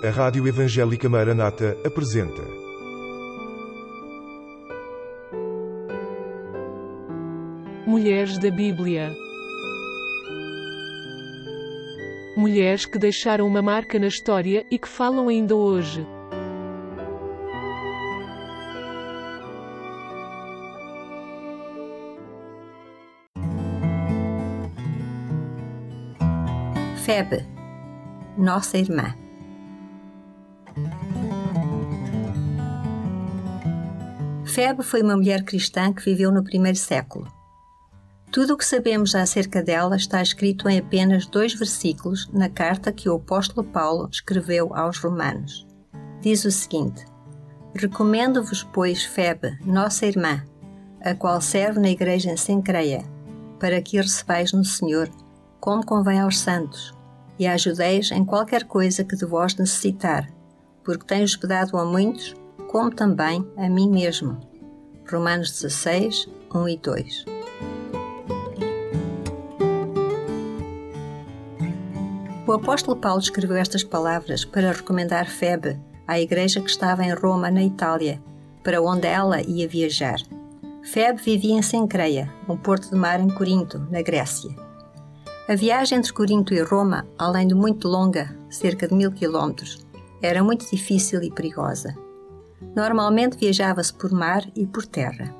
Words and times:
A 0.00 0.10
Rádio 0.10 0.46
Evangélica 0.46 1.08
Maranata 1.08 1.76
apresenta. 1.84 2.40
Mulheres 7.84 8.38
da 8.38 8.48
Bíblia. 8.48 9.12
Mulheres 12.36 12.86
que 12.86 12.96
deixaram 12.96 13.44
uma 13.44 13.60
marca 13.60 13.98
na 13.98 14.06
história 14.06 14.64
e 14.70 14.78
que 14.78 14.86
falam 14.86 15.28
ainda 15.28 15.56
hoje. 15.56 16.06
Febe, 27.04 27.44
nossa 28.36 28.78
irmã. 28.78 29.27
Febe 34.48 34.82
foi 34.82 35.02
uma 35.02 35.14
mulher 35.14 35.44
cristã 35.44 35.92
que 35.92 36.02
viveu 36.02 36.32
no 36.32 36.42
primeiro 36.42 36.78
século. 36.78 37.30
Tudo 38.32 38.54
o 38.54 38.56
que 38.56 38.64
sabemos 38.64 39.14
acerca 39.14 39.62
dela 39.62 39.94
está 39.94 40.22
escrito 40.22 40.68
em 40.68 40.78
apenas 40.78 41.26
dois 41.26 41.52
versículos 41.52 42.28
na 42.32 42.48
carta 42.48 42.90
que 42.90 43.10
o 43.10 43.16
apóstolo 43.16 43.66
Paulo 43.66 44.08
escreveu 44.10 44.74
aos 44.74 44.98
Romanos. 44.98 45.66
Diz 46.22 46.46
o 46.46 46.50
seguinte: 46.50 47.04
Recomendo-vos, 47.74 48.64
pois, 48.72 49.04
Febe, 49.04 49.58
nossa 49.66 50.06
irmã, 50.06 50.42
a 51.02 51.14
qual 51.14 51.40
serve 51.42 51.78
na 51.78 51.90
igreja 51.90 52.30
em 52.30 52.36
Sencreia, 52.36 53.04
para 53.60 53.82
que 53.82 53.98
recebais 53.98 54.52
no 54.52 54.64
Senhor, 54.64 55.10
como 55.60 55.84
convém 55.84 56.20
aos 56.20 56.38
santos, 56.38 56.94
e 57.38 57.46
a 57.46 57.52
ajudeis 57.52 58.10
em 58.10 58.24
qualquer 58.24 58.64
coisa 58.64 59.04
que 59.04 59.14
de 59.14 59.26
vós 59.26 59.54
necessitar, 59.56 60.26
porque 60.82 61.04
tenho 61.04 61.24
hospedado 61.24 61.76
a 61.76 61.84
muitos, 61.84 62.34
como 62.68 62.94
também 62.94 63.44
a 63.56 63.68
mim 63.68 63.90
mesmo. 63.90 64.38
Romanos 65.10 65.50
16, 65.52 66.28
1 66.54 66.68
e 66.68 66.76
2. 66.76 67.24
O 72.46 72.52
apóstolo 72.52 72.96
Paulo 72.96 73.20
escreveu 73.20 73.56
estas 73.56 73.82
palavras 73.82 74.44
para 74.44 74.72
recomendar 74.72 75.26
Febe 75.26 75.78
à 76.06 76.20
igreja 76.20 76.60
que 76.60 76.70
estava 76.70 77.04
em 77.04 77.12
Roma, 77.12 77.50
na 77.50 77.62
Itália, 77.62 78.22
para 78.62 78.80
onde 78.80 79.06
ela 79.06 79.40
ia 79.42 79.68
viajar. 79.68 80.18
Febe 80.82 81.20
vivia 81.20 81.54
em 81.54 81.62
Sencreia, 81.62 82.32
um 82.48 82.56
porto 82.56 82.90
de 82.90 82.96
mar 82.96 83.20
em 83.20 83.28
Corinto, 83.28 83.78
na 83.90 84.00
Grécia. 84.00 84.50
A 85.46 85.54
viagem 85.54 85.98
entre 85.98 86.12
Corinto 86.12 86.54
e 86.54 86.62
Roma, 86.62 87.06
além 87.18 87.46
de 87.46 87.54
muito 87.54 87.88
longa, 87.88 88.34
cerca 88.50 88.88
de 88.88 88.94
mil 88.94 89.12
quilómetros, 89.12 89.86
era 90.22 90.42
muito 90.42 90.68
difícil 90.70 91.22
e 91.22 91.30
perigosa. 91.30 91.94
Normalmente 92.74 93.38
viajava-se 93.38 93.92
por 93.92 94.12
mar 94.12 94.46
e 94.54 94.66
por 94.66 94.84
terra. 94.84 95.34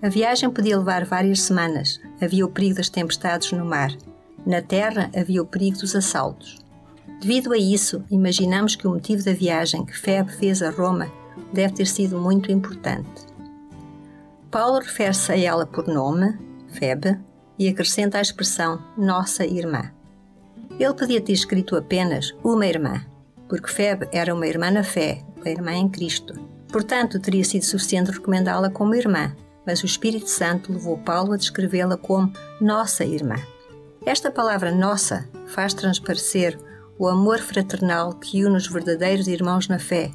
A 0.00 0.08
viagem 0.08 0.48
podia 0.50 0.78
levar 0.78 1.04
várias 1.04 1.42
semanas, 1.42 2.00
havia 2.20 2.46
o 2.46 2.50
perigo 2.50 2.76
das 2.76 2.88
tempestades 2.88 3.50
no 3.52 3.64
mar. 3.64 3.90
Na 4.46 4.62
terra 4.62 5.10
havia 5.14 5.42
o 5.42 5.46
perigo 5.46 5.78
dos 5.78 5.96
assaltos. 5.96 6.58
Devido 7.20 7.52
a 7.52 7.58
isso, 7.58 8.04
imaginamos 8.10 8.76
que 8.76 8.86
o 8.86 8.90
motivo 8.90 9.24
da 9.24 9.32
viagem 9.32 9.84
que 9.84 9.96
Febe 9.96 10.30
fez 10.32 10.62
a 10.62 10.70
Roma 10.70 11.10
deve 11.52 11.74
ter 11.74 11.86
sido 11.86 12.18
muito 12.18 12.52
importante. 12.52 13.26
Paulo 14.50 14.78
refere-se 14.78 15.32
a 15.32 15.38
ela 15.38 15.66
por 15.66 15.88
nome, 15.88 16.38
Febe, 16.68 17.18
e 17.58 17.68
acrescenta 17.68 18.18
a 18.18 18.22
expressão 18.22 18.80
nossa 18.96 19.44
irmã. 19.44 19.90
Ele 20.78 20.94
podia 20.94 21.20
ter 21.20 21.32
escrito 21.32 21.74
apenas 21.74 22.32
uma 22.44 22.66
irmã, 22.66 23.04
porque 23.48 23.68
Febe 23.68 24.08
era 24.12 24.32
uma 24.32 24.46
irmã 24.46 24.70
na 24.70 24.84
fé, 24.84 25.24
uma 25.36 25.50
irmã 25.50 25.72
em 25.72 25.88
Cristo. 25.88 26.47
Portanto, 26.70 27.18
teria 27.18 27.44
sido 27.44 27.64
suficiente 27.64 28.10
recomendá-la 28.10 28.70
como 28.70 28.94
irmã, 28.94 29.34
mas 29.66 29.82
o 29.82 29.86
Espírito 29.86 30.28
Santo 30.28 30.72
levou 30.72 30.98
Paulo 30.98 31.32
a 31.32 31.36
descrevê-la 31.36 31.96
como 31.96 32.32
nossa 32.60 33.04
irmã. 33.04 33.36
Esta 34.04 34.30
palavra 34.30 34.74
nossa 34.74 35.28
faz 35.46 35.74
transparecer 35.74 36.58
o 36.98 37.06
amor 37.06 37.38
fraternal 37.38 38.14
que 38.14 38.44
une 38.44 38.56
os 38.56 38.66
verdadeiros 38.66 39.28
irmãos 39.28 39.68
na 39.68 39.78
fé, 39.78 40.10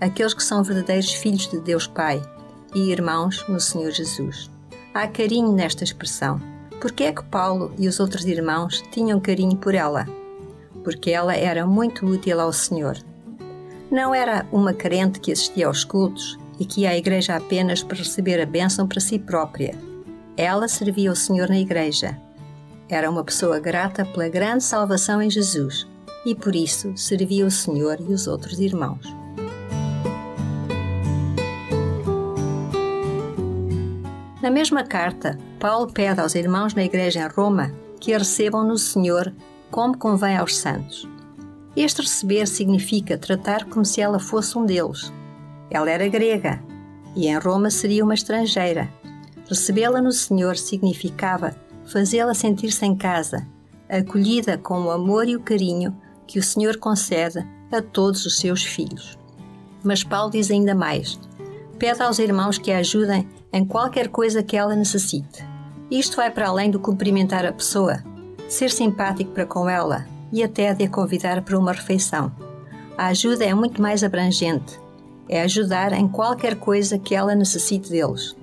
aqueles 0.00 0.34
que 0.34 0.42
são 0.42 0.62
verdadeiros 0.62 1.12
filhos 1.12 1.48
de 1.48 1.60
Deus 1.60 1.86
Pai 1.86 2.22
e 2.74 2.90
irmãos 2.90 3.44
no 3.48 3.60
Senhor 3.60 3.90
Jesus. 3.90 4.50
Há 4.94 5.06
carinho 5.06 5.52
nesta 5.52 5.84
expressão. 5.84 6.40
Por 6.80 6.92
que 6.92 7.04
é 7.04 7.12
que 7.12 7.24
Paulo 7.24 7.72
e 7.78 7.86
os 7.86 8.00
outros 8.00 8.24
irmãos 8.24 8.82
tinham 8.90 9.20
carinho 9.20 9.56
por 9.56 9.74
ela? 9.74 10.06
Porque 10.82 11.10
ela 11.10 11.34
era 11.34 11.66
muito 11.66 12.04
útil 12.06 12.40
ao 12.40 12.52
Senhor. 12.52 12.96
Não 13.92 14.14
era 14.14 14.46
uma 14.50 14.72
crente 14.72 15.20
que 15.20 15.30
assistia 15.30 15.66
aos 15.66 15.84
cultos 15.84 16.38
e 16.58 16.64
que 16.64 16.80
ia 16.80 16.90
à 16.92 16.96
igreja 16.96 17.36
apenas 17.36 17.82
para 17.82 17.98
receber 17.98 18.40
a 18.40 18.46
bênção 18.46 18.88
para 18.88 18.98
si 18.98 19.18
própria. 19.18 19.74
Ela 20.34 20.66
servia 20.66 21.12
o 21.12 21.14
Senhor 21.14 21.46
na 21.50 21.58
igreja. 21.58 22.18
Era 22.88 23.10
uma 23.10 23.22
pessoa 23.22 23.60
grata 23.60 24.06
pela 24.06 24.30
grande 24.30 24.64
salvação 24.64 25.20
em 25.20 25.28
Jesus 25.28 25.86
e 26.24 26.34
por 26.34 26.56
isso 26.56 26.96
servia 26.96 27.44
o 27.44 27.50
Senhor 27.50 27.98
e 28.00 28.14
os 28.14 28.26
outros 28.26 28.58
irmãos. 28.60 29.14
Na 34.40 34.50
mesma 34.50 34.84
carta, 34.84 35.38
Paulo 35.60 35.92
pede 35.92 36.18
aos 36.18 36.34
irmãos 36.34 36.72
na 36.72 36.82
igreja 36.82 37.20
em 37.20 37.28
Roma 37.28 37.70
que 38.00 38.14
a 38.14 38.18
recebam 38.18 38.64
no 38.64 38.78
Senhor 38.78 39.34
como 39.70 39.98
convém 39.98 40.38
aos 40.38 40.56
santos. 40.56 41.11
Este 41.74 42.02
receber 42.02 42.46
significa 42.46 43.16
tratar 43.16 43.64
como 43.64 43.84
se 43.84 44.00
ela 44.00 44.18
fosse 44.18 44.58
um 44.58 44.66
deles. 44.66 45.10
Ela 45.70 45.90
era 45.90 46.06
grega 46.06 46.62
e 47.16 47.26
em 47.26 47.38
Roma 47.38 47.70
seria 47.70 48.04
uma 48.04 48.12
estrangeira. 48.12 48.92
Recebê-la 49.48 50.00
no 50.00 50.12
Senhor 50.12 50.56
significava 50.56 51.56
fazê-la 51.86 52.34
sentir-se 52.34 52.84
em 52.84 52.94
casa, 52.94 53.46
acolhida 53.88 54.58
com 54.58 54.82
o 54.82 54.90
amor 54.90 55.26
e 55.26 55.34
o 55.34 55.40
carinho 55.40 55.96
que 56.26 56.38
o 56.38 56.42
Senhor 56.42 56.76
concede 56.76 57.46
a 57.70 57.80
todos 57.80 58.26
os 58.26 58.38
seus 58.38 58.62
filhos. 58.62 59.18
Mas 59.82 60.04
Paulo 60.04 60.30
diz 60.30 60.50
ainda 60.50 60.74
mais: 60.74 61.18
pede 61.78 62.02
aos 62.02 62.18
irmãos 62.18 62.58
que 62.58 62.70
a 62.70 62.78
ajudem 62.78 63.26
em 63.50 63.64
qualquer 63.64 64.08
coisa 64.08 64.42
que 64.42 64.56
ela 64.56 64.76
necessite. 64.76 65.44
Isto 65.90 66.16
vai 66.16 66.30
para 66.30 66.48
além 66.48 66.70
do 66.70 66.78
cumprimentar 66.78 67.46
a 67.46 67.52
pessoa, 67.52 68.02
ser 68.46 68.70
simpático 68.70 69.32
para 69.32 69.46
com 69.46 69.68
ela 69.68 70.06
e 70.32 70.42
até 70.42 70.72
de 70.72 70.84
a 70.84 70.88
convidar 70.88 71.42
para 71.42 71.58
uma 71.58 71.72
refeição. 71.72 72.32
A 72.96 73.08
ajuda 73.08 73.44
é 73.44 73.54
muito 73.54 73.80
mais 73.80 74.02
abrangente. 74.02 74.80
É 75.28 75.42
ajudar 75.42 75.92
em 75.92 76.08
qualquer 76.08 76.56
coisa 76.56 76.98
que 76.98 77.14
ela 77.14 77.34
necessite 77.34 77.90
deles. 77.90 78.36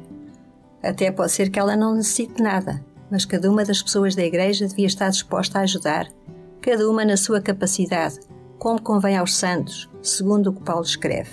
Até 0.81 1.11
pode 1.11 1.31
ser 1.31 1.49
que 1.49 1.59
ela 1.59 1.75
não 1.75 1.95
necessite 1.95 2.41
nada, 2.41 2.83
mas 3.11 3.25
cada 3.25 3.49
uma 3.49 3.65
das 3.65 3.81
pessoas 3.81 4.15
da 4.15 4.23
igreja 4.23 4.67
devia 4.67 4.87
estar 4.87 5.09
disposta 5.09 5.59
a 5.59 5.63
ajudar, 5.63 6.07
cada 6.61 6.89
uma 6.89 7.03
na 7.03 7.17
sua 7.17 7.41
capacidade, 7.41 8.19
como 8.57 8.81
convém 8.81 9.17
aos 9.17 9.35
santos, 9.35 9.89
segundo 10.01 10.47
o 10.47 10.53
que 10.53 10.63
Paulo 10.63 10.83
escreve. 10.83 11.31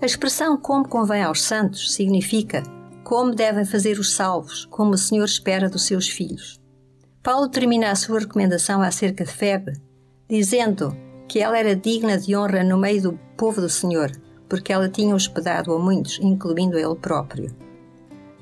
A 0.00 0.06
expressão 0.06 0.56
como 0.56 0.88
convém 0.88 1.22
aos 1.22 1.42
santos 1.42 1.94
significa 1.94 2.62
como 3.12 3.34
devem 3.34 3.66
fazer 3.66 3.98
os 3.98 4.14
salvos, 4.14 4.64
como 4.70 4.92
o 4.92 4.96
Senhor 4.96 5.26
espera 5.26 5.68
dos 5.68 5.84
seus 5.84 6.08
filhos. 6.08 6.58
Paulo 7.22 7.46
termina 7.46 7.90
a 7.90 7.94
sua 7.94 8.20
recomendação 8.20 8.80
acerca 8.80 9.22
de 9.22 9.30
Febe, 9.30 9.74
dizendo 10.26 10.96
que 11.28 11.38
ela 11.38 11.58
era 11.58 11.76
digna 11.76 12.16
de 12.16 12.34
honra 12.34 12.64
no 12.64 12.78
meio 12.78 13.02
do 13.02 13.20
povo 13.36 13.60
do 13.60 13.68
Senhor, 13.68 14.10
porque 14.48 14.72
ela 14.72 14.88
tinha 14.88 15.14
hospedado 15.14 15.74
a 15.74 15.78
muitos, 15.78 16.18
incluindo 16.22 16.78
ele 16.78 16.94
próprio. 16.94 17.54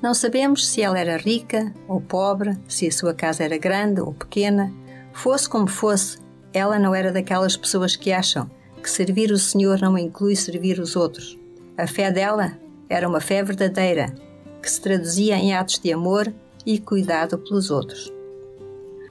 Não 0.01 0.13
sabemos 0.13 0.65
se 0.65 0.81
ela 0.81 0.97
era 0.97 1.17
rica 1.17 1.73
ou 1.85 1.99
pobre, 1.99 2.57
se 2.65 2.87
a 2.87 2.91
sua 2.93 3.13
casa 3.13 3.43
era 3.43 3.57
grande 3.57 3.99
ou 3.99 4.13
pequena. 4.13 4.73
Fosse 5.11 5.49
como 5.49 5.67
fosse, 5.67 6.17
ela 6.53 6.79
não 6.79 6.95
era 6.95 7.11
daquelas 7.11 7.57
pessoas 7.57 7.97
que 7.97 8.13
acham 8.13 8.49
que 8.81 8.89
servir 8.89 9.33
o 9.33 9.37
Senhor 9.37 9.81
não 9.81 9.97
inclui 9.97 10.37
servir 10.37 10.79
os 10.79 10.95
outros. 10.95 11.37
A 11.77 11.85
fé 11.85 12.09
dela 12.09 12.57
era 12.87 13.05
uma 13.09 13.19
fé 13.19 13.43
verdadeira, 13.43 14.15
que 14.61 14.69
se 14.69 14.79
traduzia 14.79 15.35
em 15.35 15.53
atos 15.53 15.79
de 15.79 15.91
amor 15.91 16.31
e 16.65 16.79
cuidado 16.79 17.37
pelos 17.37 17.71
outros. 17.71 18.11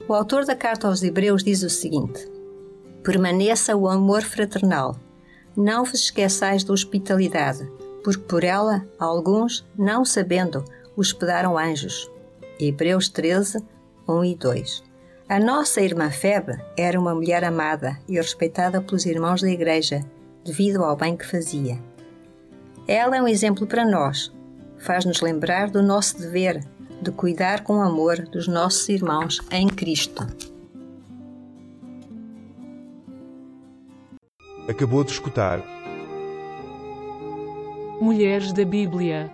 O 0.07 0.13
autor 0.13 0.45
da 0.45 0.55
carta 0.55 0.87
aos 0.87 1.03
Hebreus 1.03 1.43
diz 1.43 1.63
o 1.63 1.69
seguinte: 1.69 2.27
Permaneça 3.03 3.75
o 3.75 3.87
amor 3.87 4.23
fraternal. 4.23 4.95
Não 5.55 5.83
vos 5.83 5.95
esqueçais 5.95 6.63
da 6.63 6.73
hospitalidade, 6.73 7.69
porque 8.03 8.23
por 8.23 8.43
ela 8.43 8.85
alguns, 8.97 9.67
não 9.77 10.05
sabendo, 10.05 10.63
hospedaram 10.95 11.57
anjos. 11.57 12.09
Hebreus 12.59 13.09
13, 13.09 13.59
1 14.07 14.25
e 14.25 14.35
2. 14.35 14.83
A 15.27 15.39
nossa 15.39 15.81
irmã 15.81 16.09
Febe 16.09 16.59
era 16.77 16.99
uma 16.99 17.15
mulher 17.15 17.43
amada 17.43 17.97
e 18.07 18.15
respeitada 18.15 18.81
pelos 18.81 19.05
irmãos 19.05 19.41
da 19.41 19.49
igreja, 19.49 20.05
devido 20.43 20.83
ao 20.83 20.95
bem 20.95 21.15
que 21.15 21.25
fazia. 21.25 21.79
Ela 22.87 23.17
é 23.17 23.21
um 23.21 23.27
exemplo 23.27 23.65
para 23.65 23.85
nós 23.85 24.31
faz-nos 24.81 25.21
lembrar 25.21 25.69
do 25.69 25.81
nosso 25.81 26.19
dever 26.19 26.63
de 27.01 27.11
cuidar 27.11 27.63
com 27.63 27.81
amor 27.81 28.21
dos 28.21 28.47
nossos 28.47 28.87
irmãos 28.89 29.39
em 29.51 29.67
Cristo. 29.67 30.27
Acabou 34.67 35.03
de 35.03 35.11
escutar 35.11 35.61
Mulheres 37.99 38.51
da 38.51 38.65
Bíblia, 38.65 39.31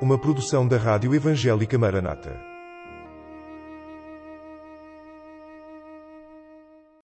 uma 0.00 0.16
produção 0.16 0.66
da 0.66 0.76
Rádio 0.76 1.12
Evangélica 1.12 1.76
Maranata. 1.76 2.51